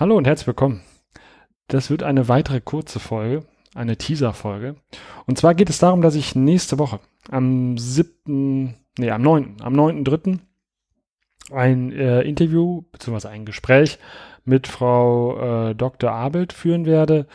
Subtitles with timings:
[0.00, 0.80] Hallo und herzlich willkommen.
[1.68, 3.44] Das wird eine weitere kurze Folge,
[3.74, 4.76] eine Teaser-Folge.
[5.26, 9.74] Und zwar geht es darum, dass ich nächste Woche am 7., nee, am 9., am
[9.74, 10.38] 9.3.
[11.52, 13.28] ein äh, Interview bzw.
[13.28, 13.98] ein Gespräch
[14.46, 16.10] mit Frau äh, Dr.
[16.10, 17.26] Abelt führen werde.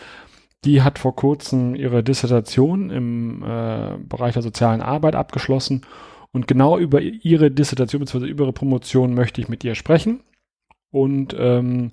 [0.63, 5.85] Die hat vor kurzem ihre Dissertation im äh, Bereich der sozialen Arbeit abgeschlossen
[6.31, 8.25] und genau über ihre Dissertation bzw.
[8.25, 10.21] über ihre Promotion möchte ich mit ihr sprechen.
[10.89, 11.91] Und ähm,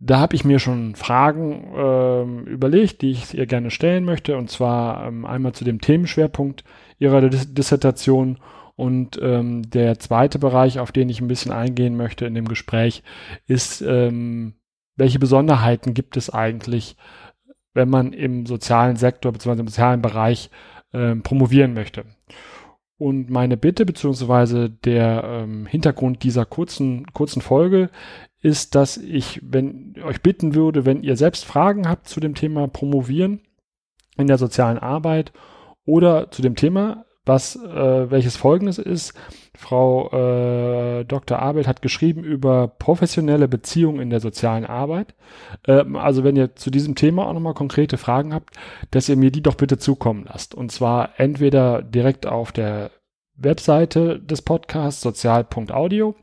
[0.00, 4.36] da habe ich mir schon Fragen ähm, überlegt, die ich ihr gerne stellen möchte.
[4.36, 6.64] Und zwar ähm, einmal zu dem Themenschwerpunkt
[6.98, 8.38] ihrer Dis Dissertation.
[8.76, 13.02] Und ähm, der zweite Bereich, auf den ich ein bisschen eingehen möchte in dem Gespräch,
[13.46, 14.54] ist, ähm,
[14.96, 16.96] welche Besonderheiten gibt es eigentlich,
[17.72, 19.60] wenn man im sozialen Sektor bzw.
[19.60, 20.50] im sozialen Bereich
[20.92, 22.04] ähm, promovieren möchte.
[23.04, 27.90] Und meine Bitte beziehungsweise der ähm, Hintergrund dieser kurzen, kurzen Folge
[28.40, 32.66] ist, dass ich wenn, euch bitten würde, wenn ihr selbst Fragen habt zu dem Thema
[32.66, 33.42] Promovieren
[34.16, 35.34] in der sozialen Arbeit
[35.84, 39.14] oder zu dem Thema, was äh, welches folgendes ist.
[39.56, 41.38] Frau äh, Dr.
[41.38, 45.14] Abel hat geschrieben über professionelle Beziehungen in der sozialen Arbeit.
[45.66, 48.50] Ähm, also wenn ihr zu diesem Thema auch nochmal konkrete Fragen habt,
[48.90, 50.54] dass ihr mir die doch bitte zukommen lasst.
[50.54, 52.90] Und zwar entweder direkt auf der
[53.36, 56.14] Webseite des Podcasts sozial.audio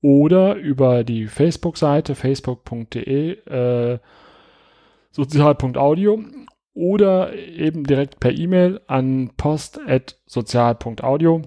[0.00, 3.98] oder über die Facebook-Seite facebook.de äh,
[5.12, 6.24] sozial.audio
[6.74, 11.42] oder eben direkt per E-Mail an post.sozial.audio,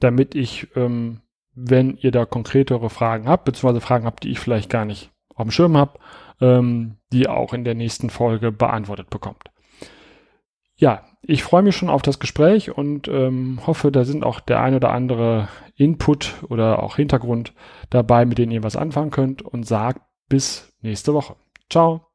[0.00, 1.20] damit ich, ähm,
[1.54, 5.46] wenn ihr da konkretere Fragen habt, beziehungsweise Fragen habt, die ich vielleicht gar nicht auf
[5.46, 6.00] dem Schirm habe,
[6.40, 9.50] ähm, die auch in der nächsten Folge beantwortet bekommt.
[10.76, 14.60] Ja, ich freue mich schon auf das Gespräch und ähm, hoffe, da sind auch der
[14.60, 17.52] ein oder andere Input oder auch Hintergrund
[17.90, 21.36] dabei, mit denen ihr was anfangen könnt und sagt bis nächste Woche.
[21.70, 22.13] Ciao.